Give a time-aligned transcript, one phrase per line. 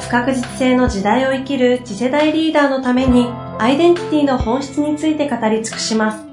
[0.00, 3.26] 不確実性の時代を生きる次世代リーダーのために
[3.58, 6.28] アイデンティティの本質について語り尽くします。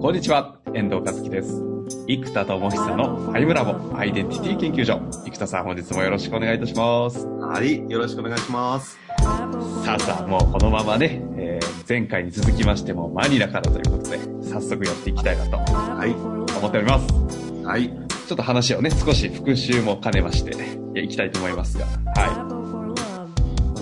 [0.00, 1.62] こんにちは、遠藤和樹です。
[2.06, 5.00] 生田智久のファイムラボアイデンティティ研究所。
[5.24, 7.26] 生田さん、本日もよろしくお願いいたします。
[7.26, 8.98] はい、よろしくお願いします。
[9.84, 11.33] さあさあ、もうこのままね、えー、
[11.86, 16.12] 前回に続きましてもマニラからということで、早速やっていきたいなと、はい、
[16.58, 17.06] 思っております。
[17.64, 17.90] はい。
[18.26, 20.52] ちょっと話をね、少し復習も兼ねまして、
[20.98, 21.92] いきたいと思いますが、は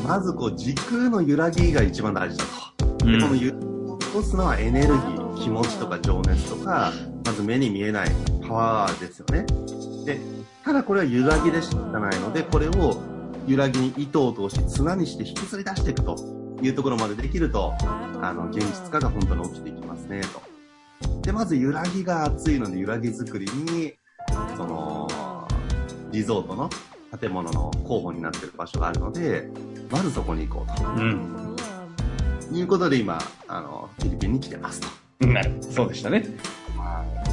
[0.03, 0.06] い。
[0.06, 2.45] まずこう、時空の揺らぎが一番大事だ
[2.77, 3.06] と。
[3.06, 6.92] で、この揺らぎを起こすのはエネルギー、気持ちとか情熱とか、
[7.25, 8.08] まず目に見えない
[8.48, 9.47] パワーですよね。
[10.05, 10.19] で、
[10.64, 13.00] ただこれは揺らぎでしかないので、これを
[13.47, 20.42] 揺らぎに糸を通し綱にして引きずり出していくというところまでできると、あの、現実化が本当に起きていきますね、と。
[21.22, 23.94] で、まず揺らぎが熱いので揺らぎ作りに、
[24.56, 25.08] その、
[26.12, 26.70] リゾートの
[27.18, 29.48] 建物の候補になってる場所があるので、
[29.90, 30.88] まずそこに行こうと。
[30.88, 31.56] うん。
[32.52, 33.18] いうことで今、
[33.48, 35.27] あの、フィリピンに来てますと。
[35.27, 36.20] なるそうでしたね。
[36.20, 36.28] で、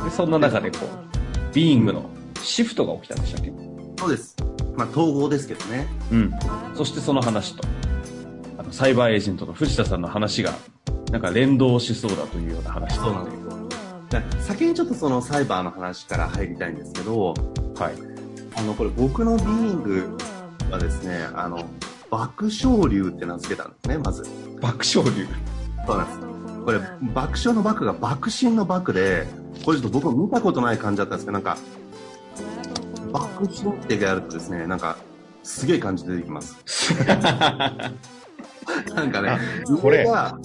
[0.09, 2.09] そんな中でこう、ビーイングの
[2.41, 3.51] シフトが起きたんでしたっけ？
[3.97, 4.35] そうです。
[4.77, 5.87] まあ、統合ですけどね。
[6.11, 6.33] うん。
[6.75, 7.88] そしてその話と、あ
[8.69, 10.53] の、サイバーエージェントの藤田さんの話が、
[11.11, 13.31] なんか連動しそうだというような話そうなんで
[14.41, 17.33] す先にちょっとそのサイバーの話から入りたいんですけど、
[17.75, 17.93] はい。
[18.55, 20.17] あの、これ僕のビーイング
[20.71, 21.63] はですね、あの、
[22.09, 24.23] 爆笑流って名付けたんですね、まず。
[24.61, 25.27] 爆笑流？
[25.85, 26.19] そうなんです。
[26.65, 26.79] これ、
[27.13, 29.27] 爆笑の爆が爆心の爆で、
[29.63, 31.57] これちょっと僕も見たことない感じだったんですけど、なんか、
[33.11, 34.97] 爆心ってやるとですね、なんか、
[35.43, 36.57] すげえ感じ出てきます。
[38.95, 39.37] なんかね、
[39.81, 40.37] これが、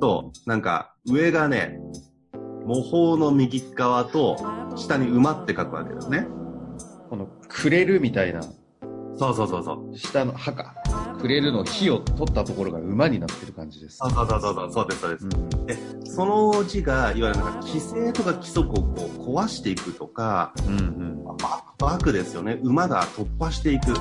[0.00, 1.78] と、なんか、上がね、
[2.66, 4.36] 模倣の右側と、
[4.76, 6.26] 下に馬って書くわけですね。
[7.10, 8.42] この、くれるみたいな。
[9.16, 9.96] そうそうそうそう。
[9.96, 10.74] 下の歯か。
[11.20, 13.98] くれるの火を取ったところが馬になってる感じです。
[13.98, 15.24] そうそうそうそう、そうです、そうです。
[15.24, 15.76] うん、で、
[16.10, 21.24] その字が、いわゆるなんか規制とか規則をこう壊していくとか、うんうん、
[21.78, 22.58] バックですよね。
[22.62, 23.94] 馬が突破していく。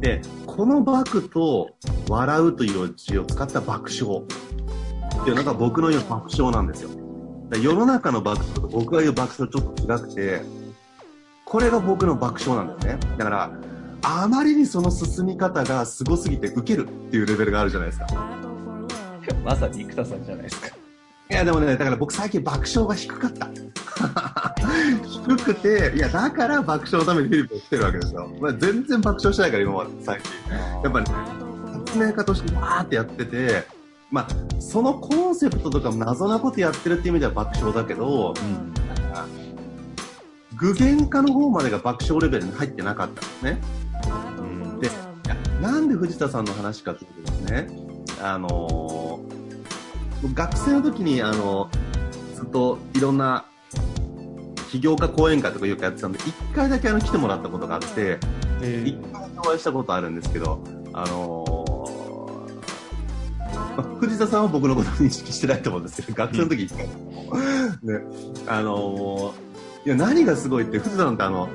[0.00, 0.20] で、
[0.56, 1.74] このバクと
[2.08, 4.22] 笑うという字を使った爆笑。
[4.22, 6.90] っていうのが僕の言う爆笑なんですよ。
[7.60, 10.42] 世の中の爆笑と僕が言う爆笑ちょっと違くて、
[11.44, 12.98] これが僕の爆笑なんですね。
[13.18, 13.50] だから、
[14.02, 18.06] あまりにその進み方がすごすぎてウケるっていうレベルがあるじゃないですか。
[19.44, 20.83] まさに生田さんじゃないですか。
[21.30, 23.48] いや、でもね、だから僕最近爆笑が低かった。
[25.08, 28.30] 低くて、いや、だから爆笑のためにフィリピンを来てるわけですよ。
[28.40, 30.32] まあ、全然爆笑してないから、今まで、最近。
[30.82, 31.06] やっぱり、
[31.84, 33.66] 発明家としてわーってやってて、
[34.10, 38.72] まあ、そのコンセプトとか謎なことやってるっていう意味では爆笑だけど、うん、
[40.56, 43.60] 具現化の方までが爆笑レベルに入ってなかったんですね。
[44.80, 44.90] で、
[45.60, 47.68] なんで藤田さんの話かというとですね、
[48.22, 49.03] あのー、
[50.32, 53.44] 学生の時に、あのー、ずっといろんな
[54.70, 58.18] 起業家講演会とかよくやってたんで、一回だけあの来てもらったことがあって、
[58.84, 60.62] 一回お会いしたことあるんですけど、
[60.92, 66.66] あのー、まあ、藤田さんは僕のことを認識してないと思うんですけど、学生の時
[67.82, 68.00] ね、
[68.46, 69.34] あの
[69.84, 71.48] いや、何がすごいって、藤田さんってあの、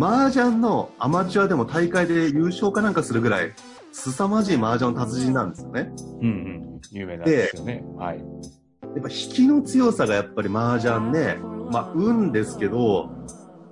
[0.00, 3.52] 麻雀のアマチュアでも大会で優勝かなんかするぐらい、
[3.96, 5.90] 凄まじい麻雀の達人なんですよね。
[6.20, 6.80] うんうん。
[6.92, 7.82] 有名なんですよね。
[7.96, 8.18] はい。
[8.18, 11.38] やっぱ引きの強さがやっぱり麻雀ね、
[11.72, 13.10] まあ運ですけど、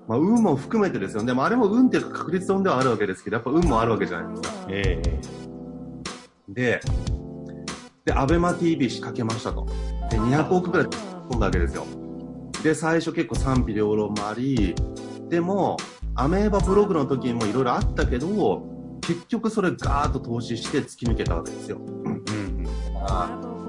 [0.08, 1.26] まあ運も含めてですよね。
[1.26, 4.66] でもあれも運っていうか確率論ではあるわけですけど、やっぱ運もあるわけじゃないですか。
[4.70, 6.80] ええー、で、
[8.06, 9.66] で、アベマ TV 仕掛けましたと。
[10.10, 11.84] で、200億くらい飛んだわけですよ。
[12.62, 14.74] で、最初結構賛否両論もあり、
[15.28, 15.76] でも、
[16.14, 18.73] アメーバブログの時にもいろいろあったけど、
[19.06, 21.78] 結局それガーッと投資して突き抜けたわけですよ。
[21.78, 22.66] うんうん、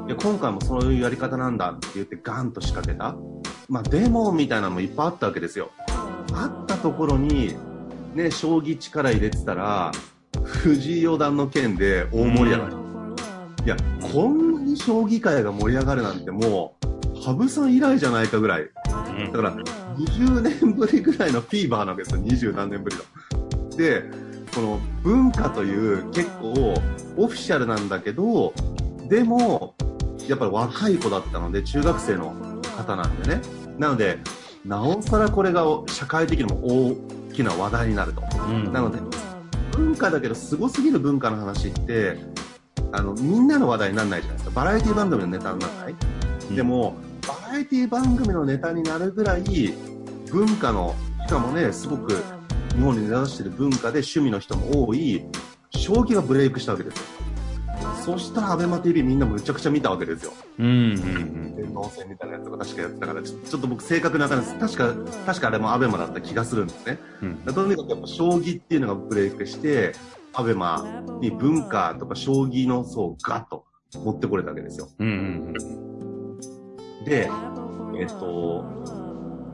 [0.08, 3.16] いや今回もそういうやり方なんだって言ってガンと仕掛けた。
[3.68, 5.72] まあ、デモみたいなのもいっぱいあったわけですよ。
[6.34, 7.56] あったところに、
[8.14, 9.92] ね、将棋力入れてたら、
[10.44, 12.76] 藤井四段の件で大盛り上がり。
[13.66, 13.76] いや、
[14.14, 19.56] こんなに将棋界が盛り上がるなんてもう、羽生さん以来じゃないかぐらい、だから、
[19.98, 23.04] 20年ぶりぐらいのフィーバーなわけですよ、二十何年ぶりの。
[23.76, 24.04] で、
[24.56, 26.74] この文化という結構
[27.18, 28.54] オフィシャルなんだけど、
[29.10, 29.76] でも、
[30.30, 32.34] やっぱり若い子だったので、中学生の
[32.78, 33.42] 方なんでね。
[33.78, 34.18] なので、
[34.64, 36.96] なおさらこれが社会的にも大
[37.34, 38.24] きな話題になると。
[38.48, 39.00] うん、なので、
[39.74, 42.18] 文化だけど、すごすぎる文化の話って、
[42.94, 44.62] あの、みんなの話題にならないじゃないですか。
[44.62, 45.96] バラエティ番組のネタにならない、
[46.50, 46.96] うん、でも、
[47.28, 49.44] バラエティ番組のネタになるぐらい、
[50.32, 50.96] 文化の、
[51.28, 52.24] しかもね、すごく
[52.76, 55.26] 日本に根ざしている文化で趣味の人も多い、
[55.70, 57.04] 将棋がブレイクしたわけですよ。
[58.04, 60.34] そしたら、アベマ TV みんなむちゃくちゃ見たわけですよ。
[60.60, 60.76] うんうんう
[61.52, 61.54] ん。
[61.56, 64.94] 電王戦みたいなやつとか確かやってたから、ちょっと僕正確な感じ確か、
[65.26, 67.00] 確かあれもアベマだった気がするんですね。
[67.22, 69.94] うん、とにかくやっぱ将棋っていうのがブレイクして、
[70.34, 74.90] アベマに文化とか将棋の層をガッと持ってこれたわけですよ。
[75.00, 75.54] うんうん
[77.00, 77.30] うん、で、
[77.98, 78.66] えっと、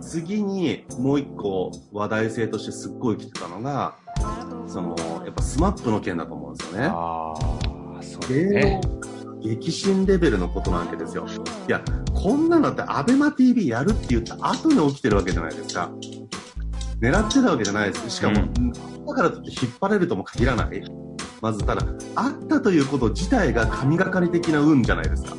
[0.02, 3.96] 次にもう一個話題性としてすっごい来てたのが、
[4.68, 4.96] その、
[5.26, 6.88] やっぱ SMAP の件だと思うんですよね。
[6.88, 7.34] あ
[8.00, 8.82] あ、そうね。
[9.42, 11.26] 激震レベルのことなわけですよ。
[11.68, 11.82] いや、
[12.14, 15.92] こんなのってアベマ TV やるって言った後に起きてるわけじゃないですか。
[17.02, 18.10] 狙ってたわけじゃないです。
[18.10, 20.84] しかも、うん、だからといって引っ張れるとも限らない。
[21.42, 21.84] まずただ、
[22.16, 25.36] あったということ自体が神がかり的な運じゃないですか。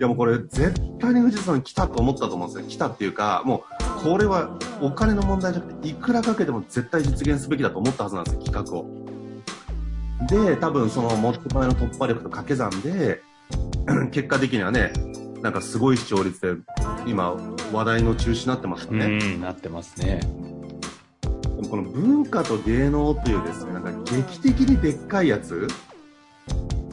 [0.00, 2.70] いやもうこれ絶対に富士山来たと思ったと思うんですよ。
[2.70, 3.64] 来たっていうか、も
[3.98, 8.86] うこれはお金の問題じゃなくて、いくらかけても絶対実現すべきだと思ったはずなんですよ、企画を。
[10.26, 13.20] で、多分その持って前の突破力と掛け算で、
[14.10, 14.90] 結果的にはね、
[15.42, 16.56] なんかすごい視聴率で、
[17.06, 17.36] 今、
[17.70, 19.04] 話題の中止になってますよね。
[19.04, 20.20] うん、なってますね。
[21.68, 25.68] この文化と芸能というですね、なんか劇的にでっかいやつ、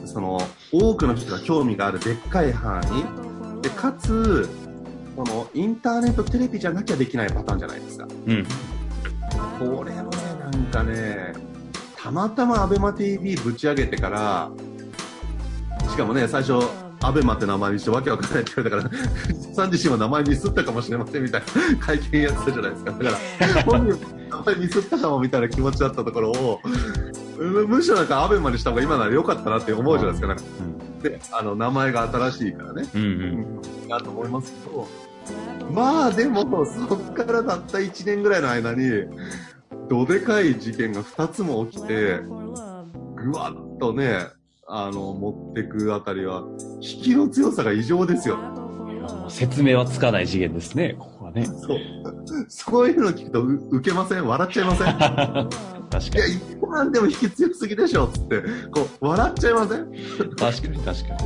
[0.08, 0.40] その、
[0.72, 4.48] 多くの人が興味があるでっかい範囲、で、かつ、
[5.14, 8.06] このインターネットテレビじゃなきゃできないパターンじゃないですか。
[8.26, 8.46] うん。
[9.58, 11.34] これもね、なんかね、
[11.96, 14.50] たまたま ABEMATV ぶち上げてから、
[15.90, 16.54] しかもね、最初、
[17.00, 21.42] アベマって名前にしてわけわかんないって言われたから、さん自身は名前ミスったかもしれませんみたい
[21.78, 22.90] な会見やってたじゃないですか。
[22.92, 23.04] だか
[23.56, 23.98] ら、本人
[24.30, 26.60] 名前ミスったかもみたいな気持ちだったところを、
[27.38, 30.28] むしろなんかアベマにした方が今なら良かったなって思うじゃないですか。
[30.28, 30.44] なんか
[31.02, 32.88] で、あの、名前が新しいからね。
[32.94, 33.04] うんう
[33.86, 33.88] ん。
[33.88, 34.88] なと思いますけど、
[35.70, 39.04] まあでも、そっからたった1年ぐらいの間に、
[39.88, 42.20] どでかい事件が2つも起きて、
[43.16, 44.26] ぐわっとね、
[44.66, 46.44] あの、持ってくあたりは、
[46.80, 48.67] 引きの強さが異常ですよ。
[49.28, 51.44] 説明はつかない次元ですね、ここはね。
[51.46, 51.78] そう。
[52.48, 54.26] そういうの聞くと、受けません？
[54.26, 54.98] 笑っちゃいません？
[54.98, 55.10] 確
[55.90, 56.08] かに。
[56.16, 59.90] いや、一番でも引き強すぎでしょ、つって、こう、笑っちゃいません？
[60.36, 61.18] 確かに、確かに。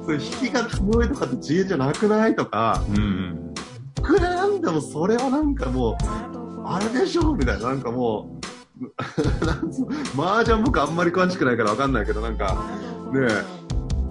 [0.04, 3.54] それ引きが強いとかって次元じゃなくないとか、うん。
[4.02, 5.96] くらんでもそれはなんかもう、
[6.66, 8.38] あれでしょみたいな、なんかも
[8.80, 8.86] う、
[10.20, 12.54] 麻雀僕あんまり詳しくないからわかんないけど、なんか、
[13.12, 13.26] ね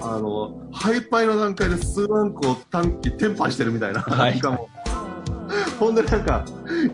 [0.02, 4.02] あの、ハイパイの段階で数万個短期、テンパしてるみたいな。
[4.02, 4.42] はい。
[4.42, 4.70] も、
[5.80, 6.46] ほんでなんか、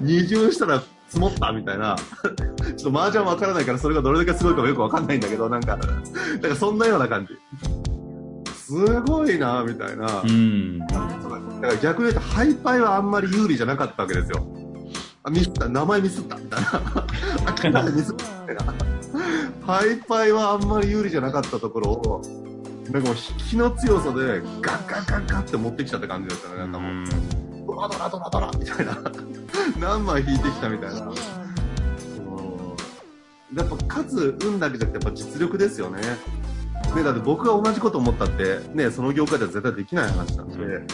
[0.01, 1.95] 二重したら積もったみたいな。
[2.77, 7.33] ちょっと麻雀わからないからそれがどれだけすごいかもよくわかんないんだけど、なんか、なんかそんなような感じ。
[8.53, 10.21] すごいなみたいな。
[10.21, 10.79] うん。
[10.79, 10.97] だか
[11.61, 14.43] ら逆に言うと、ハイパイはあんまり有利じゃなかったわけですよ。
[15.21, 16.67] あ、ミスった、名前ミスったみたいな。
[17.63, 18.73] 明らかにミスったみたいな。
[19.65, 22.21] ハイパイはあんまり有利じゃなかったところを、
[22.91, 26.57] なんかもう引きの強さでガッガッガッガッって持ってきちゃった感じだったね。
[26.57, 27.05] なんかもう、
[27.67, 28.97] ドラドラドラドラみたいな。
[29.79, 31.11] 何枚引いてきたみたいな。
[33.55, 36.01] やっぱ勝つ運だけじゃなくてやっぱ実力ですよね。
[36.95, 40.55] ね、だって僕が同じこと思ったって、ね、その業界では絶対できない話なんで。
[40.55, 40.87] うん、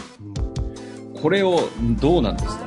[1.22, 1.70] これを
[2.00, 2.66] どうなんですか？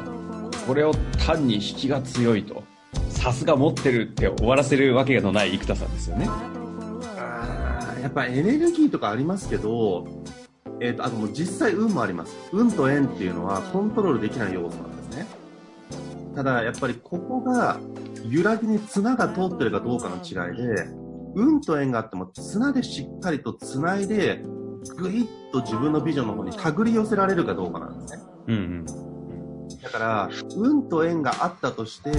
[0.66, 0.92] これを
[1.26, 2.62] 単に引きが強いと、
[3.08, 6.28] さすが持ってるって終わらせるわけのない生田さんですよね。
[8.04, 10.06] あやっぱエネルギーとかありますけど、
[10.80, 12.36] えーと、あともう実際運もあります。
[12.52, 15.26] 運と縁っていうのはコントロールできない要素なんですね。
[16.34, 17.78] ただやっぱりここが
[18.28, 20.86] 揺らぎに綱が通ってるかどうかの違いで、
[21.34, 24.42] 運と縁があっても綱でしっかりと繋いで、
[24.96, 28.22] ぐいっと自分のビジョンの方に手繰り寄せられるかどうかなんですね。
[28.48, 28.86] うんうん
[29.82, 32.10] だから、運と縁があったとして、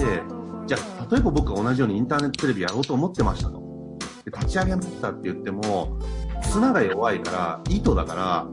[0.66, 3.65] じゃあ、例えば僕が同じようにインターネットテレビやろうと思ってましたと。
[4.26, 5.98] で立ち上げましたって言っても、
[6.52, 8.46] 綱が弱いから、糸だから、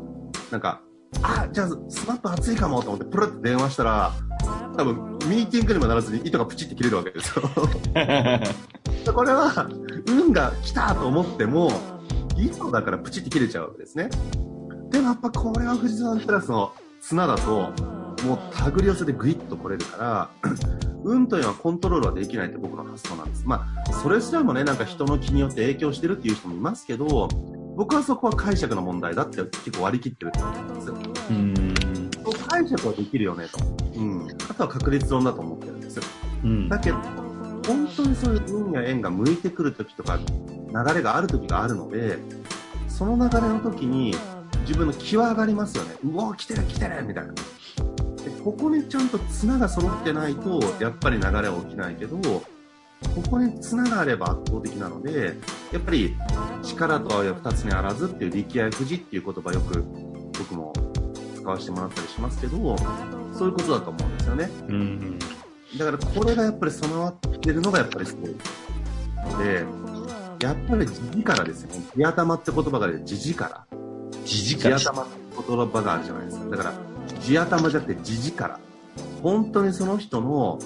[0.51, 0.81] なんか、
[1.23, 4.11] あ、じゃあ、 SMAP 熱いかもと思って、プルって電話したら、
[4.77, 7.49] 多分、ミーティングにもならずに糸がプチって切れるわけですよ。
[9.13, 9.67] これは、
[10.07, 11.71] 運が来たと思っても、
[12.37, 14.09] 糸だからプチって切れちゃうわけですね。
[14.91, 17.71] でもやっぱこれは富士山テラスの綱だと、
[18.25, 20.29] もう手繰り寄せでグイッと来れるから、
[21.03, 23.43] 運というのはコントロールはできないって僕の発想なんです。
[23.45, 27.27] まあ、それすらもね、なんか人の気によって影響してるっていう人もいますけど、
[27.75, 30.95] 僕はそこは解釈の問題だって結構割り切ってるってことなんですよ。
[31.29, 31.73] うん。
[32.47, 33.59] 解釈はできるよねと。
[33.99, 34.27] うん。
[34.49, 36.03] あとは確率論だと思ってるんですよ。
[36.43, 36.69] うん。
[36.69, 36.97] だけど、
[37.67, 42.17] 本当にそういう運や縁が向いてくる時とか、流れがある時があるので、
[42.87, 44.15] その流れの時に
[44.61, 45.95] 自分の気は上がりますよね。
[46.05, 47.33] うお来てる来てるみたいな。
[48.43, 52.43] でここにちゃんと綱が揃ってないと、やっぱり流れは起きないけど、こ
[53.29, 55.35] こに綱があれば圧倒的なので、
[55.71, 56.15] やっぱり
[56.61, 59.83] 力とは二つにあらずっていう力や富士っていう言葉よく
[60.37, 60.73] 僕も
[61.35, 62.77] 使わせてもらったりしますけど、
[63.33, 64.49] そういうことだと思うんですよね。
[64.67, 65.19] うん、
[65.77, 68.35] だからこれがやっぱり備わってるのがやっぱりすごい。
[69.25, 69.65] ので、
[70.45, 71.85] やっぱり地力ですよね。
[71.95, 73.65] 地頭って言葉がある地力。
[74.25, 75.11] 地力地頭って
[75.47, 76.49] 言葉があるじゃないですか。
[76.49, 76.73] だから、
[77.23, 78.59] 地頭じゃなくて地力。
[79.21, 80.59] 本当にその人の、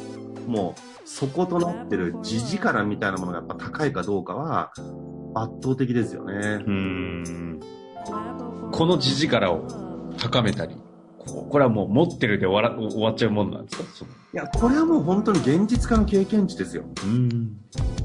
[0.47, 4.73] もう、底となってる地力みたいなものがやっぱ高いかどうかは、
[5.35, 6.63] 圧倒的ですよね。
[6.65, 7.59] うん。
[8.71, 9.67] この地力を
[10.17, 10.75] 高めたり、
[11.25, 13.83] これはもう持ってるで終わら終わっちゃうもんなんですか？
[14.33, 16.85] いや、これはもう本当に現実化の経験値ですよ。
[17.03, 17.57] うん。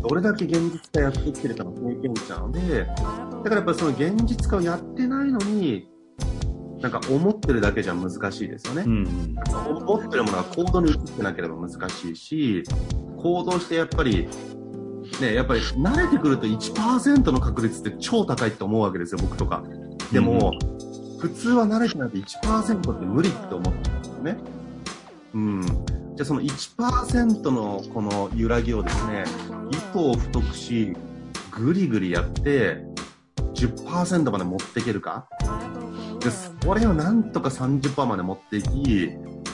[0.03, 5.89] どれだけ現実化やってきてるかの経験値なので、だからやっぱりその現実化をやってないのに、
[6.83, 8.83] なんか思ってるだけじゃ難しいですよね。
[8.85, 9.37] うん、
[9.77, 12.65] 思ってるものは行動に移ってなければ難しいし、
[13.17, 14.29] 行動してやっぱり、
[15.21, 19.63] ね、やっぱり慣れてくると1%の確率って超高いって思うわけですよ、僕とか。
[20.13, 20.73] でも、うん
[21.23, 24.37] 普通は慣れてないと1%って無理って思ってますよね。
[25.35, 25.63] うん。
[25.63, 29.23] じゃあその1%のこの揺らぎをですね、
[29.71, 30.97] 糸を太くし、
[31.53, 32.85] ぐりぐりやって、
[33.55, 35.29] 10%まで持っていけるか。
[36.25, 38.69] で、それをなんとか30%まで持っていき、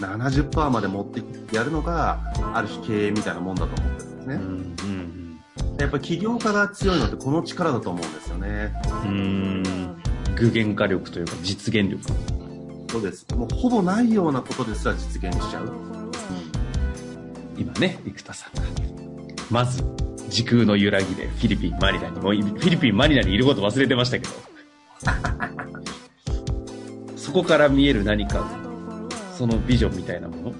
[0.01, 1.23] 70%まで持って
[1.55, 2.21] やるのが、
[2.55, 4.35] ある種経営みたいなもんだと思ってるんですね。
[4.35, 5.41] うんうん、
[5.79, 8.73] やっぱ起業家が強いのってこの力だと思うんですよね。
[9.05, 9.63] うん。
[10.37, 12.03] 具現化力というか実現力。
[12.91, 13.27] そうです。
[13.35, 16.13] もうほぼないようなことですら実現しちゃう、うん、
[17.59, 18.63] 今ね生田さんが。
[19.51, 19.83] まず
[20.29, 24.33] 時空の揺らぎでフィリピンマニラにもフィリピンマニラにいること忘れてましたけど
[27.29, 28.49] そこから見える何か
[29.37, 30.55] そのビジョンみたいなもの？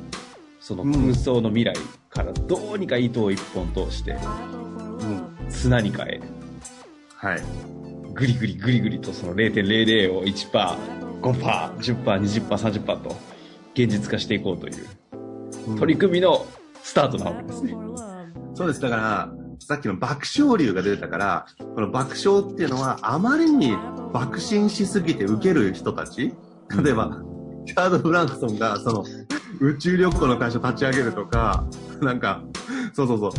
[0.61, 1.75] その空想の未来
[2.11, 6.21] からどうにか糸を一本通して、うん、砂に変え
[7.17, 7.43] はい。
[8.13, 10.77] ぐりぐりぐりぐりとその0.00を1%、
[11.23, 13.17] 5%、10%、20%、30%と
[13.73, 14.87] 現実化していこうという
[15.79, 16.47] 取り組みの
[16.83, 17.73] スタートなわけですね。
[17.73, 17.97] うん、
[18.55, 18.81] そうです。
[18.83, 23.75] だから、さっきの爆笑流が出てたから、この爆笑っていうのはあまりに
[24.13, 26.35] 爆心しすぎて受ける人たち
[26.83, 27.11] 例えば、
[27.67, 29.05] チャード・フランクソンがその
[29.61, 31.65] 宇宙旅行の会社立ち上げるとか、
[32.01, 32.43] なんか、
[32.93, 33.31] そうそうそう。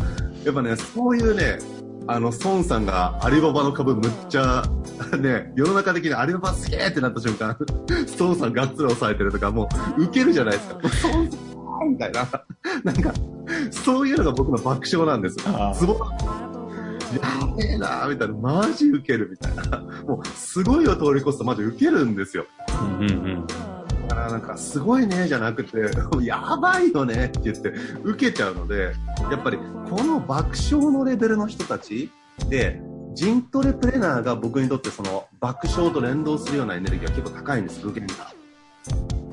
[0.44, 1.58] やっぱね、そういうね、
[2.06, 4.62] あの、孫さんがアリババの株むっちゃ、
[5.18, 7.56] ね、世の中的にアリババすげえってなった瞬間、
[8.18, 10.78] 孫さんがっつり抑えてるとか、もう、ウケるじゃないですか。
[10.82, 11.18] 孫さ
[11.84, 12.26] んみたいな。
[12.84, 13.12] なんか、
[13.70, 15.36] そういうのが僕の爆笑なんです。
[15.74, 15.96] ツボ
[17.16, 18.34] やべえなみたいな。
[18.34, 19.78] マジウケるみたいな。
[20.04, 22.46] もう、すごいを通り越すとマジウケるんですよ。
[22.82, 23.46] うんうんうん
[24.08, 25.78] だからなんか、すごいね、じゃなくて、
[26.24, 27.68] やばいよねって言って、
[28.02, 28.92] 受けちゃうので、
[29.30, 32.10] やっぱり、この爆笑のレベルの人たち
[32.48, 32.82] で、
[33.14, 38.32] ジントレプレナーが僕にとってその爆笑と連動するようなエネルギーは結構高いんです、具現が。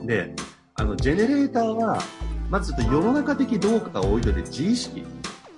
[0.06, 0.36] で、
[0.76, 2.00] あの、ジェネレーターは、
[2.52, 5.04] まずちょっと世の中的どうかを置いといて、自意識。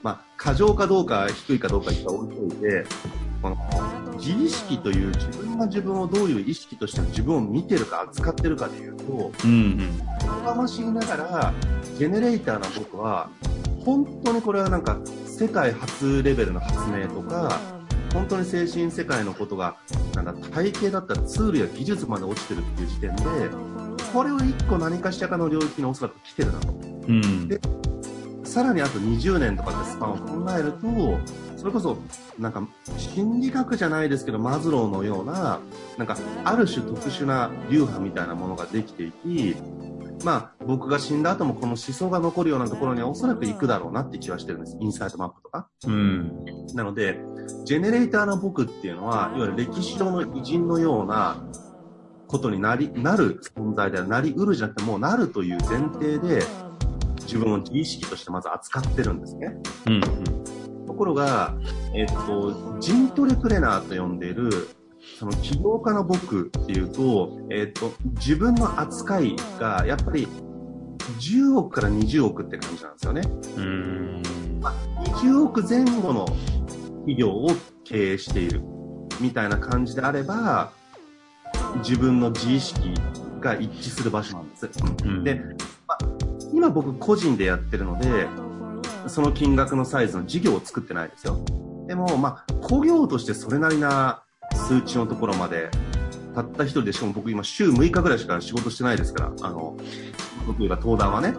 [0.01, 2.86] まあ、過剰かどうか、低いかどうか一回置いといて、
[3.41, 3.58] この
[4.18, 11.53] 自意識という自分が自分をどういう意識として自分を見てるか扱ってるかでいうと、うんうん、がましいながら
[11.98, 13.29] ジェネレーターな僕は
[13.86, 17.60] 本当にこれはなんか世界初レベルの発明とか
[18.13, 19.77] 本当に精神世界のことが
[20.15, 23.24] なんか体系だったらツールや技術まで落ちてるっていう時点で
[24.12, 26.72] これを1個何かしらかの領域におそらく来てるなと。
[26.72, 27.60] うん、で
[28.50, 31.20] さらにあと20年とかってスパンを考えると
[31.56, 31.98] それこそ
[32.39, 35.60] なんか心理学じゃないですけどマズローのような
[35.98, 39.56] なんかある種特殊な流派みたいなものができていき
[40.24, 44.77] まあ僕が死んだ後もこの思想が残るようなところにはおそらく行くだろうなって気はしてるんです。
[44.79, 47.20] インサイトマップとか、うん、なので
[47.65, 51.46] ジェネレーターの僕っていうのはいわゆる歴史上の偉人のような
[52.27, 56.44] ことになりなる存在ではなりうるじゃなくてもうなるという前提で
[57.30, 59.56] 自分を自意識としてまず扱ってるんですね、
[59.86, 60.40] うん、うん
[60.90, 61.56] ところが、
[61.94, 64.70] えっと、ジントレプレナーと呼んでいる、
[65.20, 70.28] その起業家の僕っていうと、えっと、自分の扱いがやっぱり
[71.20, 73.22] 10億から20億って感じなんですよね。
[73.58, 74.22] うん。
[74.60, 76.26] まあ、20億前後の
[77.02, 77.50] 企業を
[77.86, 78.62] 経営している
[79.22, 80.72] みたいな感じであれば、
[81.78, 82.94] 自分の自意識
[83.40, 84.70] が一致する場所なんです。
[85.06, 85.36] うん、で、
[85.88, 86.29] まあ、
[86.60, 88.28] 今僕個人でやってるので、
[89.08, 91.39] その金額のサイズの事業を作ってないですよ。
[91.88, 94.24] でも、まあ、工業としてそれなりな
[94.54, 95.70] 数値のところまで、
[96.36, 99.78] たった一人で、しかも僕今週6日ぐらいしか仕事してないですから、あの、
[100.48, 101.34] 僕が登壇はね。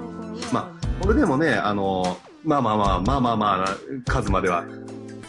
[0.55, 4.65] まあ、これでもね、あの、まあまあまあ、まあまあまあ、数までは、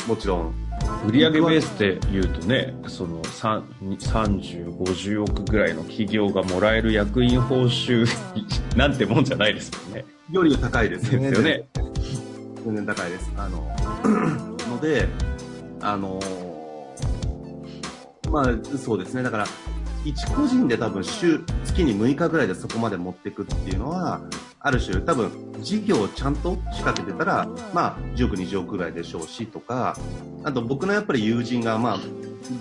[0.07, 0.53] もちろん
[1.08, 8.05] 売上ベースで言うとね、その30、50億ぐらいの企業がもらえる役員報酬
[8.77, 10.05] なんてもんじゃないですもんね。
[10.31, 11.29] より高いですね。
[11.31, 11.63] ですよね。
[12.63, 13.31] 全然高いです。
[13.36, 13.75] あの、
[14.70, 15.08] ので、
[15.81, 16.20] あの
[18.29, 19.24] まあ、そうですね。
[19.24, 19.48] だから、
[20.05, 24.22] 一個人で多分週、月に6日ぐらいでそこまで持っていくっていうのは、
[24.63, 29.96] ある種多分事業をちゃんと仕掛けてたら、まあ、10億、20億ぐらいでしょうしとか、
[30.44, 32.00] あと僕のやっぱり友人が、まあ、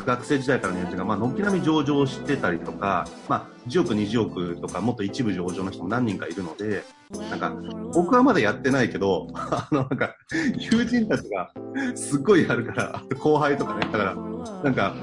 [0.04, 6.84] 学生時代からの友人が、まあ、軒並み上場してたりとか、まあ、10億、20億とか、もっと一部上場の人も何人かいるので、
[7.30, 7.54] なんか、
[7.92, 10.16] 僕はまだやってないけど、 あの、なんか、
[10.56, 11.50] 友人たちが
[11.94, 14.16] すっごいやるから、後輩とかね、だから、
[14.64, 14.94] なんか、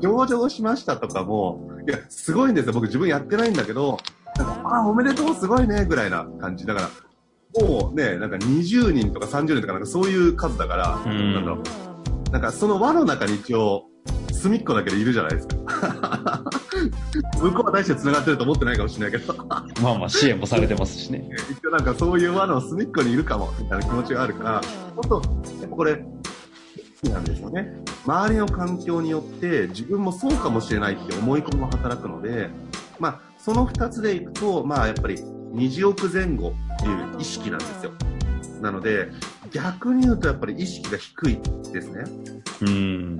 [0.00, 2.72] 上場しましたとかも、いや、すごいんですよ。
[2.72, 3.98] 僕自分やってないんだけど、
[4.64, 6.66] あ、おめでとう、すごいね、ぐらいな感じ。
[6.66, 6.90] だから、
[7.62, 12.30] もうね、なんか20人とか30人とかなんかそういう数だから、なんだろう。
[12.30, 13.84] なんかその輪の中に一応、
[14.32, 15.56] 隅っこだけでいるじゃないですか。
[17.40, 19.34] 向こうは大して繋がってると思ってないかもしれないけど。
[19.82, 21.28] まあまあ支援もされてますしね。
[21.50, 24.60] 一応なんかそういう輪の隅っこにいるかも、みたいな気持ちがあるから、
[24.94, 25.28] 本当
[25.60, 26.04] やっぱこれ、
[27.04, 27.82] なんですよね。
[28.04, 32.50] 周りの環境によって自分もそうかもしれないって思い込みも働くので、
[32.98, 35.16] まあ、その2つでいくと、まあ、やっぱり
[35.52, 37.92] 20億前後っていう意識なんですよ。
[38.60, 39.10] なので、
[39.52, 41.40] 逆に言うとやっぱり意識が低い
[41.72, 42.04] ですね。
[42.62, 43.16] うん。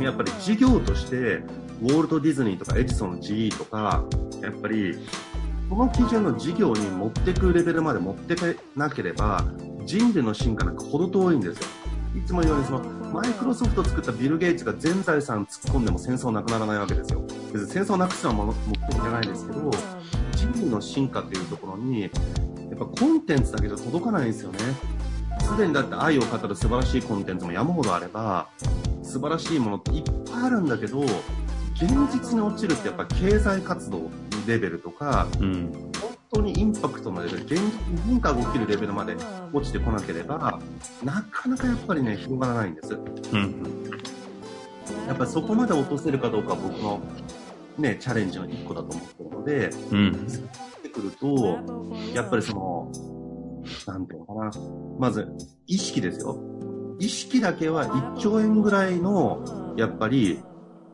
[0.00, 1.42] やっぱり事業として、
[1.82, 4.04] ウォルト・ディズニーとかエジソン GE とか、
[4.42, 4.98] やっぱり、
[5.70, 9.44] この基準の事業に持ってくレベルまで持ってかなければ、
[9.84, 11.66] 人類の進化なんかほど遠いんですよ。
[12.16, 12.80] いつも言うようにその
[13.12, 18.52] マイクロソフトを作ったビル・ゲイツが全財産突っ込んでも戦争なくならないわけですよ別に戦争なくすのは目
[18.86, 19.70] 的じゃないですけど
[20.32, 22.10] 人類の進化っていうところにやっ
[22.78, 24.58] ぱコンテンツだけじゃ届かないんですよね
[25.40, 28.48] すでにだって愛を語る素晴らしいコンテンツも山ほどあれば
[29.02, 34.10] 素晴らしいものっていっぱいあるんだけど現実に落ちるってやっぱ経済活動
[34.46, 35.90] レベルとか、うん、
[36.36, 39.16] 当にインパクトのレベル、現実に変化が起きるレベルまで
[39.52, 40.60] 落ちてこなければ、
[41.02, 42.94] なかなかやっぱりね、広がらないんです。
[43.32, 43.62] うん。
[45.06, 47.00] やっぱりそこまで落とせるかどうかは僕の
[47.78, 50.12] ね、チャレンジの一個だと思ってるので、うん。
[50.78, 51.58] ってくると、
[52.14, 52.92] やっぱりその、
[53.86, 54.50] なんていうのかな。
[54.98, 55.26] まず、
[55.66, 56.40] 意識ですよ。
[56.98, 60.42] 意識だけは1兆円ぐらいの、やっぱり、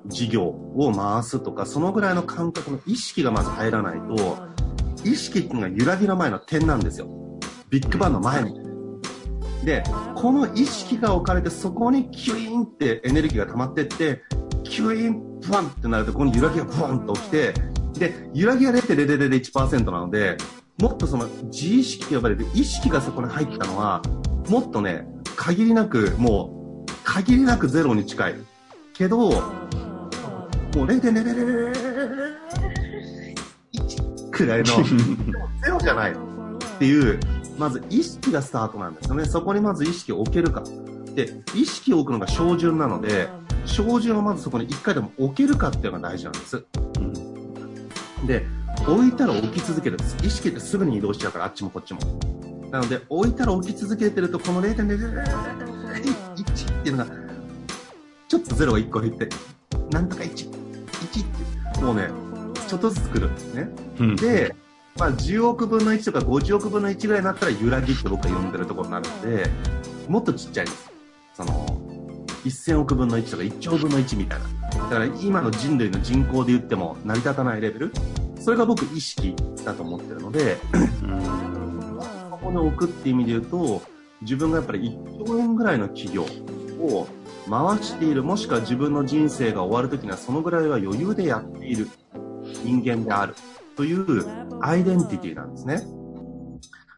[0.07, 4.39] 事業を回すとか、そのぐらいの感覚の意識がまず入らないと、
[5.05, 7.07] 意識っていうのが揺らぎの前の点なんですよ。
[7.71, 8.62] ビッグバンの前に。
[9.65, 9.83] で、
[10.15, 14.23] この意識が置かれてそこにキュイーンってエネルギーが溜まってって、
[14.65, 17.55] キュイーン、ブワンってなるとここに揺らぎがブワンと起きて、
[17.95, 20.37] で、揺らぎが0.001%なので、
[20.81, 24.03] もっとその自意識と呼ばれる意識がそこに入ったのは、
[24.49, 28.35] もっとね、限りなく、もう、限りなくゼロに近い。
[28.95, 31.13] けど、もう0.000
[34.31, 34.65] くらいの、
[35.63, 36.15] ゼロじゃないっ
[36.79, 37.21] ていう、
[37.59, 39.25] まず意識がスタートなんですよね。
[39.25, 40.63] そこにまず意識を置けるか。
[41.15, 43.29] で、意識を置くのが照準なので、
[43.67, 46.65] 照準をまずそこに一回でも置けるかっていうのが大事なんです。
[46.99, 48.45] うん、で、
[48.87, 50.17] 置いたら置き続けるんです。
[50.25, 52.01] 意識ってすぐに移動しちゃうから、あっちもこっちも。
[52.71, 54.77] なので、置いたら置き続けてると、この0.01っ
[56.83, 57.11] ていうのが、
[58.29, 59.29] ちょっと0が1個減って、
[59.91, 60.55] なんとか1、1っ
[61.75, 62.09] て、もうね、
[62.67, 63.69] ちょっとずつ来るんですね。
[64.01, 64.55] うん、で、
[64.99, 69.47] まあ、10億分の1とか50億分の1ぐらいになったら揺らぎって僕は呼んでるところになるので、
[70.09, 70.93] もっとちっちゃいです。
[71.35, 71.67] その、
[72.45, 74.79] 1000億分の1とか1兆分の1みたいな。
[74.79, 77.93] だから今の人類の人口で言っても成り立たないレベル。
[78.41, 80.59] それが僕意識だと思ってるので、
[82.31, 83.83] そこに置くっていう意味で言うと、
[84.21, 86.25] 自分がやっぱり1兆円ぐらいの企業
[86.81, 87.09] を
[87.49, 91.89] 回している、もしくは自分の人生が終わるときにはそのぐらいは余裕でやっている。
[92.65, 93.35] 人間である
[93.77, 95.83] というアイデンティティなんですね。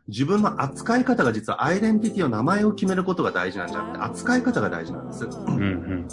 [0.09, 5.25] 自分の扱い方が実はアイデンティティの名前を決めることが大事なんじゃなくて、扱い方が大事なんです。
[5.25, 6.09] うんうん、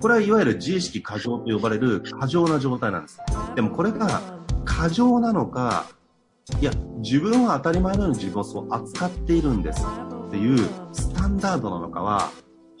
[0.00, 3.18] これはいわゆる自意識過剰と呼ばれる過剰な状態なんです。
[3.54, 4.20] でもこれが
[4.64, 5.86] 過剰なのか、
[6.60, 9.82] いや、自分は当たり前のように自分をそう扱っているんです
[10.26, 10.58] っていう
[10.92, 12.30] スタンダードなのかは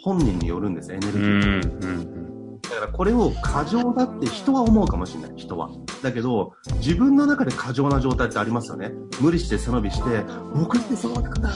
[0.02, 2.35] 本人によるんです、エネルギー。
[2.70, 5.70] だからこれを過剰だって人は思うかもしれない、人は。
[6.02, 8.92] だけど、自分の中で過剰な状態ってありますよね。
[9.20, 10.24] 無理して背伸びして、
[10.54, 11.50] 僕ってそうなんだ。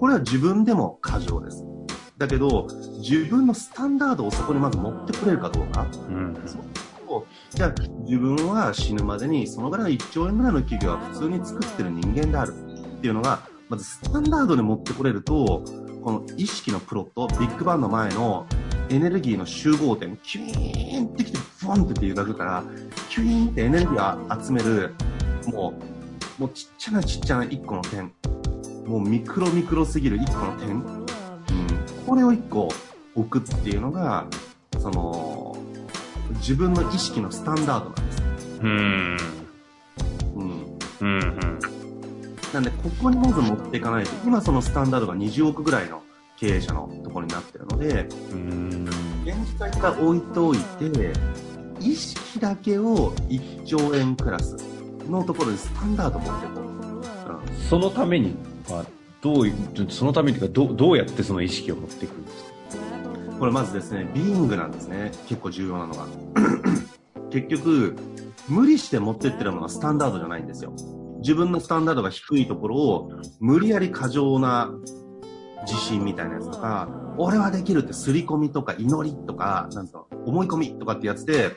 [0.00, 1.64] これは自分でも過剰です。
[2.18, 2.66] だけど、
[2.98, 5.86] 自分のスタンダードをそこにまず持ってくれるかどうか。
[6.08, 6.36] うん、
[7.50, 15.62] じゃあ、自分は死ぬまでにそのぐらいの1兆円ぐらいの企業は普通に作ってる人間であるっていうのが、まずスタンダードに持ってこれると、
[16.02, 18.46] この意識のプロット、ビッグバンの前の
[18.88, 22.64] エネルギーの集合点、キュイーンってきて、ボンって描くから、
[23.08, 24.94] キュイーンってエネルギーを集める、
[25.46, 25.74] も
[26.38, 28.12] う、もうちっちゃなちっちゃな一個の点、
[28.86, 30.82] もうミクロミクロすぎる一個の点、うん、
[32.06, 32.68] これを一個
[33.14, 34.26] 置くっていうのが、
[34.78, 35.56] その、
[36.34, 38.22] 自分の意識のスタンダードなんです。
[38.62, 39.16] うん。
[40.36, 40.78] うん。
[41.00, 41.18] うん。
[41.18, 41.58] うん
[42.54, 46.02] なんで、ここにまず持っていかないと、今そのスタンダードが20億ぐらいの
[46.36, 48.06] 経営者のところになってるので、
[49.24, 51.12] 現実は一回置いておいて、
[51.80, 54.56] 意識だけを1兆円クラス
[55.08, 56.62] のところにスタンダード持っていこう。
[56.62, 58.36] うん、そのために
[58.68, 58.84] は、
[59.20, 59.54] どういう、
[59.90, 63.38] そのためにかどどうやってその意識を持っていくんですか？
[63.38, 65.12] これまずですね、ビーイングなんですね。
[65.28, 66.06] 結構重要なのが。
[67.30, 67.96] 結局、
[68.48, 70.72] 無理して持ってってるものはスタンダードじゃないんですよ。
[71.18, 74.70] 自分のスタンダードが低いところを無理やり過剰な
[75.66, 81.56] 自信みたいなやつとか、俺はできるって刷り込みとか祈りとか、なんと思い込みとかってやつで、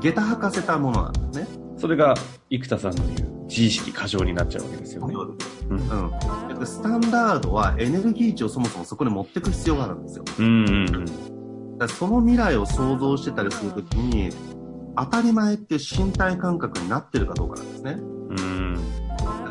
[0.00, 1.48] 下駄履かせたものなんですね。
[1.76, 2.14] それが、
[2.50, 5.14] 生田さんの言う自意識過剰になっちゃうわけですよね。
[5.14, 6.58] うん。
[6.58, 6.66] うん。
[6.66, 10.24] スタンダードはエネルギー値をそもそもそこに持っていく必要があるんですよ。
[10.38, 11.78] うんうんうん。
[11.78, 14.30] だその未来を想像してたりするときに、
[14.96, 17.98] 当たり前っていう身体感覚になってるかどうかなんですね。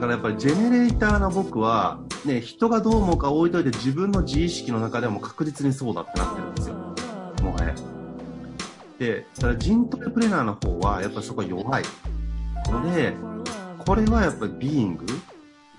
[0.04, 6.76] からやっぱりジェネレーターの僕は、ね、人がどう思うか置いといて自分の自意識の中でも確実にそうだってなってるんですよ。
[7.42, 7.74] もはや。
[9.00, 11.84] で、ただジントレプレナーの方はやっぱそこは弱い。
[12.70, 13.16] ので、
[13.78, 15.06] これはやっぱりビーイング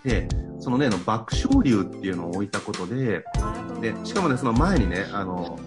[0.05, 0.27] で、
[0.59, 3.27] そのね、の爆笑流っていうのを置いたことで、
[3.83, 5.59] で、しかもね、その前にね、あの、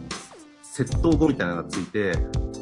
[0.64, 2.14] 窃盗後みたいなのがついて、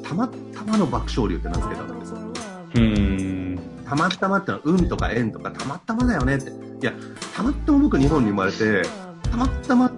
[0.04, 3.45] たまたまの爆笑流って名付けたわけですよ。
[3.86, 3.90] うん。
[3.90, 6.50] たまたまってのは運とか縁とかたまたまだよねって。
[6.50, 6.94] いや、
[7.36, 8.84] たまたま僕日本に生まれて、
[9.30, 9.92] たまたま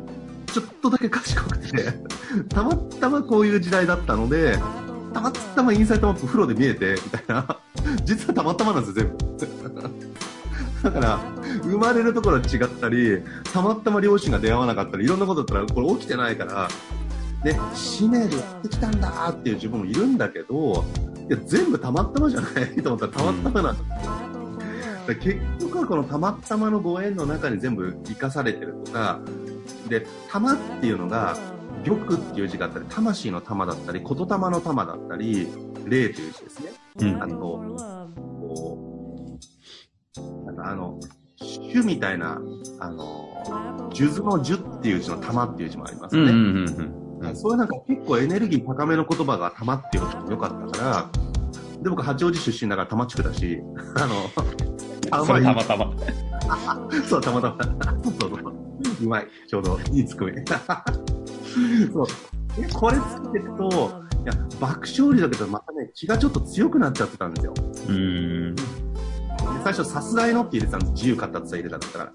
[0.52, 1.94] ちょっとだけ賢くて、
[2.50, 4.60] たまたまこういう時代だったので、
[5.14, 7.58] たまたまインサイトマップ風呂で見えて、みたいな。
[8.04, 9.92] 実はたまたまなんですよ、全部。
[10.84, 11.20] だから、
[11.64, 13.22] 生まれるところは違ったり、
[13.52, 16.68] たまたま両親が出会わなかったり、いろんなことだったら、これ起きてないから、
[17.44, 20.86] ね、使命でやってきたんだっていう自分もいるんだけど、
[21.30, 23.96] いや、全部たまったまじゃないと思ったらたまったまなんだ。
[25.16, 29.20] 結局はこのたまったまのご縁の中に全部生かされてるとか、
[29.88, 31.38] で、玉っていうのが、
[31.86, 34.16] 玉っていう字があったり、魂の玉だったり、言霊
[34.50, 35.48] の玉だったり、
[35.86, 36.72] 霊という字ですね。
[37.00, 39.38] うん、あと、こ
[40.18, 40.22] う、
[40.62, 41.00] あの、
[41.72, 42.42] 種みたいな、
[42.80, 46.24] あの、数珠の樹っていう字の玉っていう字もありますね。
[46.24, 46.68] うんうんうん、
[47.36, 51.10] そういうなんか結構エネルギー高めの言葉が玉っていうのも良かったから、
[51.82, 53.62] で、僕八王子出身だから玉地区だし、
[53.96, 55.94] あの、それたまたま。
[57.08, 57.58] そう、たまたま。
[58.04, 58.58] そうそう。
[59.04, 59.28] うまい。
[59.48, 60.34] ちょうど、いいつくめ。
[61.94, 62.08] そう。
[62.74, 67.54] これつけていくと、いや、爆笑流だけど、またね、気がちょっと強くなっちゃってたんですよ。
[67.90, 68.56] うん。
[69.64, 70.92] 最初、さすらいのって入れてたんです。
[70.94, 72.12] 自由買ったって入れたんだったら。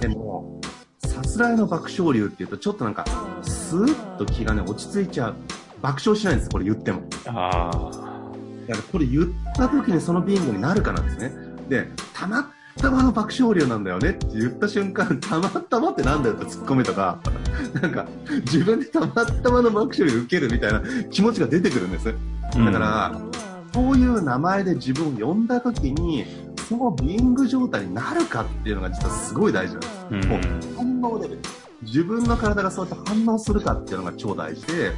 [0.00, 0.60] でも、
[1.06, 3.04] さすらいの爆笑流って言うと、ちょっとなんか、
[3.42, 5.34] スーッと気がね、落ち着いちゃう。
[5.82, 7.02] 爆笑しないんです、これ言っても。
[7.26, 8.06] ああ。
[8.68, 11.32] だからこれ言った時にそのビンゴになるかなんですね。
[11.68, 17.18] で、たまたまの爆笑流なんだよねって言った瞬間、 たまたまってなんだよって突っ込めとか、
[17.80, 18.06] なんか、
[18.44, 22.06] 自分でたまたまの爆笑流受けるみたいな気持ちが出てくるんです。
[22.06, 23.18] だから、
[23.72, 26.24] そういう名前で自分を呼んだ時に、
[26.68, 30.28] そのビング状態になるかっていうのが実はすごい大事なんです。
[30.28, 30.40] もう
[30.76, 31.40] 反応レベル。
[31.82, 34.92] 自分の体がそうやって反応するかっていうのが超大事で、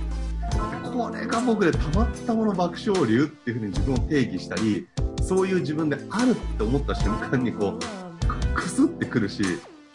[0.84, 4.86] これが僕でたまったもの爆笑流っていうふうに自分を定義したり、
[5.22, 9.42] そういう自分であるって思った瞬間にこう、くすってくるし、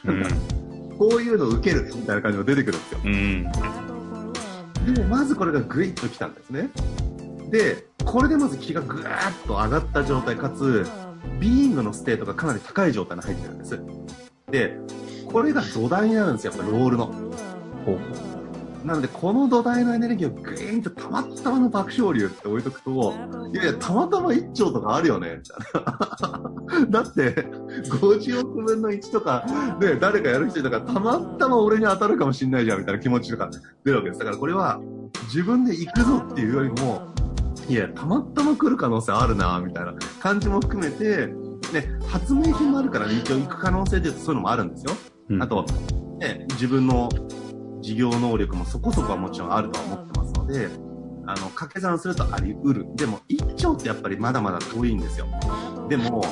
[0.06, 0.24] うん、
[1.00, 3.00] こういうのを受けるみたいな感じも出てくるんですよ。
[3.04, 6.70] うん、でもまずこれがグイッときたんですね。
[7.50, 10.86] で、これでまず気がぐーっと上がった状態かつ、
[11.40, 13.80] being の state がかなり高い状態に入ってるんです。
[14.52, 14.78] で、
[15.32, 17.06] これが土台になるんですよ、やっぱロールの。
[17.86, 18.24] ほう
[18.86, 23.14] なので、この土台のエネルギーをグイーンとたまたまの爆笑流って置いとくと、
[23.54, 25.84] いやいや、たまたま1兆とかあるよね、みたい
[26.92, 27.04] な。
[27.04, 27.48] だって、
[27.90, 29.46] 50億分の1とか、
[29.80, 33.50] ね、誰かやる人だから、たまたま俺に当たるかもしんないじゃん、みたいな気持ちとか
[33.86, 34.20] 出るわけです。
[34.20, 34.82] だからこれは、
[35.28, 37.13] 自分で行くぞっていうよりも、
[37.70, 41.28] いや、たまたま来る可能性あるな、みたいな感じも含めて、
[41.74, 44.94] ね、発明品もあるからね、一応行く可能性でそういうのもあるんですよ。
[45.30, 45.66] うん、あと、
[46.20, 47.10] ね、自分の
[47.82, 50.68] 事業能力もそこそこはもちろんあるとは思ってますので、
[51.26, 52.86] あの、掛け算するとあり得る。
[52.96, 55.28] でも、1兆ってやっぱりまだまだ遠いんですよ。
[55.90, 56.24] でも、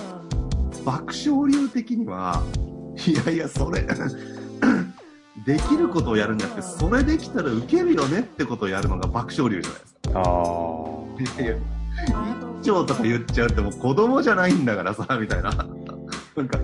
[0.86, 2.44] 爆笑流的には、
[3.08, 3.88] いやいや、それ
[5.46, 11.01] できることをやるんじゃなくて、それできたらウケるよねってことをやるのが爆笑流じゃないですか。
[11.24, 11.56] いやいや、
[12.62, 15.52] 1兆とか言っちゃうってもう子供じゃないんだからさ、みたいな。
[16.36, 16.60] なんか、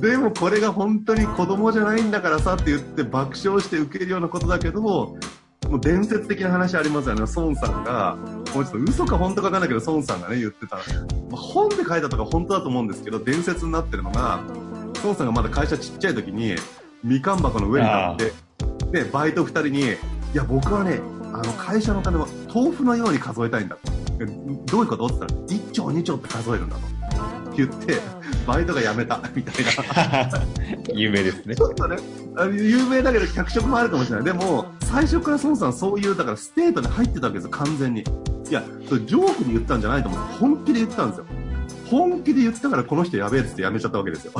[0.00, 7.22] でもこれが本当に子供じゃないんだからさって言って爆笑して受けるようなことだけど、もう伝説的な話ありますよね。
[7.34, 8.16] 孫さんが、
[8.54, 10.76] もうちょっと嘘か本当かわかんないけど、孫さんがね、言ってた。
[10.76, 10.82] ま
[11.32, 14.40] あ、本で書いたとか本当だと思うんですけど、伝説になってるのが、
[15.02, 16.56] 孫さんがまだ会社ちっちゃい時に、
[17.02, 19.84] みかん箱の上に立って、で、バイト2人に、い
[20.34, 21.00] や、僕はね、
[21.32, 23.76] あの、会社の金は豆腐のように数えたいんだ。
[24.66, 25.06] どういうこと？
[25.06, 26.82] って言ったら、1兆2兆って数えるんだと。
[27.56, 27.98] 言って、
[28.46, 30.30] バイトが辞めた、みたいな。
[30.94, 31.54] 有名ですね。
[31.54, 31.96] ちょっとね、
[32.52, 34.24] 有名だけど脚色もあるかもしれない。
[34.24, 38.00] でも、最初から孫さんそういう、だから state に入ってたわけですよ、完全に。
[38.00, 38.04] い
[38.52, 40.20] や、それジョークで言ったんじゃないと思う。
[40.38, 41.24] 本気で言ったんですよ。
[41.90, 44.32] 本気で言ったからこの人やべえっつって辞めちゃったわけですよ。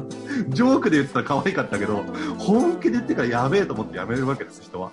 [0.50, 2.04] ジョークで言ってたら可愛かったけど、
[2.38, 4.90] 本気で言ってからやべえと思って辞めるわけです、人は。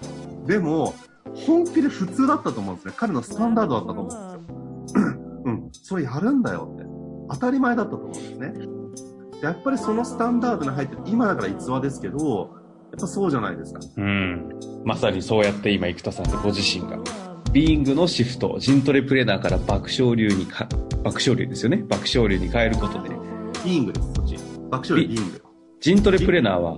[0.48, 0.96] でも、
[1.36, 2.94] 本気で普通だったと思うんですね。
[2.96, 5.04] 彼のスタンダードだったと思うんですよ。
[5.46, 6.86] うん、それやるんだよって。
[7.30, 8.54] 当たり前だったと思うんですね。
[9.42, 12.50] やっぱりそのスタンダードに入ってる、今だから逸話ですけど、
[12.92, 13.82] やっぱそうじゃないですか。
[13.98, 14.50] うん。
[14.86, 16.98] まさにそうやって今、生田さんとご自身が、
[17.52, 20.68] ビーイングのシフト、ジントレプレーナーから爆笑流にか、
[21.04, 21.84] 爆笑流ですよね。
[21.90, 23.10] 爆笑流に変えることで。
[23.66, 24.38] ビーイングです、そっち。
[24.70, 25.42] 爆笑流ビーイング。
[25.82, 26.78] ジントレプレーナーは、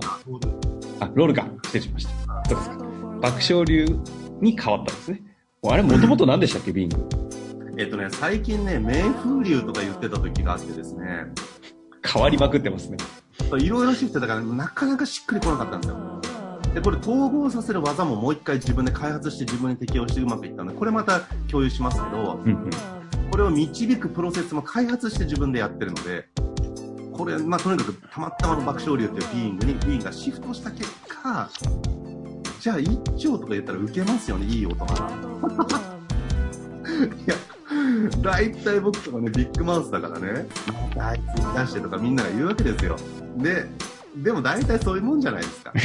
[1.00, 1.46] あ、ロールか。
[1.64, 2.10] 失礼しました。
[2.48, 2.78] そうですか。
[3.20, 3.86] 爆笑流
[4.40, 5.22] に変わったんですね。
[5.64, 7.08] あれ、もともと何でしたっけ、ビング？
[7.76, 11.26] えっとね、最近ね、名風流とか言ってた時があってですね。
[12.04, 12.96] 変わりまくってますね。
[13.58, 16.20] いろいろシフトだから、なかなかしっくりこなかったんですよ。
[16.74, 21.20] で、これ統合させる技ももう一回自分で開発して自分に適用してうまくいったので、これまた
[21.50, 22.70] 共有しますけど、うんうん、
[23.30, 26.28] これを導くプロセスも開発して自分でやってるので、
[27.12, 31.50] これ、まあ、とにかくたまたまの爆笑流っていうビーイングに、ビーイングがシフトした結果、
[32.60, 34.86] じゃあ一丁とか言ったら受けますよね、いい音が。
[34.86, 34.90] い
[37.26, 37.34] や、
[38.20, 42.96] 大体僕とかね、ビッグマウスだからね、またあいつ出してとかみんなが言うわけですよ。
[43.36, 43.66] で、
[44.16, 45.72] でも大体そういうもんじゃないですか。
[45.72, 45.82] で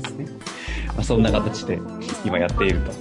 [0.00, 0.26] すね。
[0.88, 1.78] まあ、そんな形で
[2.24, 2.92] 今やっていると。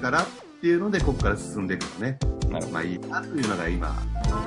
[0.00, 0.26] だからっ
[0.60, 2.18] ていうので、ここから進んでいくとね、
[2.72, 3.94] まあいいなというのが今、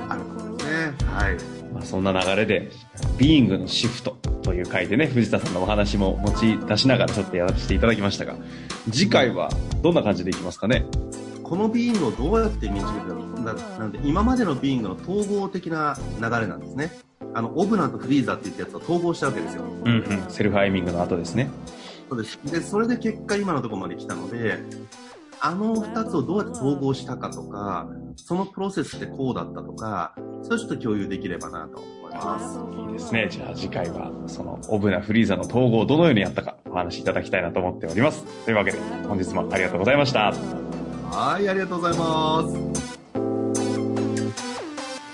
[0.08, 0.94] あることですね。
[1.06, 1.36] はい。
[1.72, 2.70] まあ、そんな流れで、
[3.18, 8.34] ビーイングのシフトという回でね、藤田さんのお話も持ち出しながらちょっとやらせていただきましたが、
[8.90, 9.50] 次回は
[9.82, 10.84] どんな感じでいきますかね？
[11.42, 16.90] このビーイングをどうやって導くかなんで今までのビーイングの統合的な流れなんですね。
[17.34, 21.48] あのオブナンとフリーザって言ったやつを統合したわけですよ、うんうん、セルフアイミングの後ですね。
[22.08, 22.38] そうです。
[22.44, 24.58] でそれで結果今のところまで来たので
[25.44, 32.60] あの2つをどうやって統合したかとかそのプロセスってこうだったとかそれちょっと共有できればなと思います。
[32.80, 33.28] いいですね。
[33.28, 38.24] じゃあ次回はそのオブナフリーザの統合をどのようにやったかお話しいただきたいなと思っております。
[38.44, 38.78] というわけで
[39.08, 40.32] 本日もありがとうございました。
[41.10, 42.48] はい、ありがとうございま
[42.86, 42.91] す。